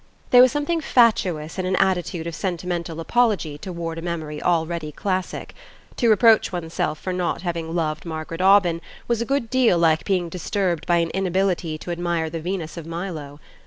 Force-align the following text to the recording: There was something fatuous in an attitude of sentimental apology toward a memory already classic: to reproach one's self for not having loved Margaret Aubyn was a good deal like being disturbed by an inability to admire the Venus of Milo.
There 0.31 0.41
was 0.41 0.51
something 0.51 0.81
fatuous 0.81 1.59
in 1.59 1.67
an 1.67 1.75
attitude 1.75 2.25
of 2.25 2.33
sentimental 2.33 2.99
apology 2.99 3.59
toward 3.59 3.99
a 3.99 4.01
memory 4.01 4.41
already 4.41 4.91
classic: 4.91 5.53
to 5.97 6.09
reproach 6.09 6.51
one's 6.51 6.73
self 6.73 6.97
for 6.97 7.13
not 7.13 7.43
having 7.43 7.75
loved 7.75 8.03
Margaret 8.03 8.41
Aubyn 8.41 8.81
was 9.07 9.21
a 9.21 9.25
good 9.25 9.51
deal 9.51 9.77
like 9.77 10.03
being 10.03 10.27
disturbed 10.27 10.87
by 10.87 10.97
an 10.97 11.11
inability 11.11 11.77
to 11.77 11.91
admire 11.91 12.31
the 12.31 12.41
Venus 12.41 12.77
of 12.77 12.87
Milo. 12.87 13.39